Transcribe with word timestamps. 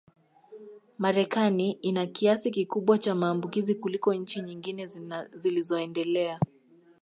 Marekani 0.99 1.71
ina 1.71 2.05
kiasi 2.05 2.51
kikubwa 2.51 2.97
cha 2.97 3.15
maambukizi 3.15 3.75
kuliko 3.75 4.13
nchi 4.13 4.41
nyingine 4.41 4.87
zilizoendelea 5.33 6.39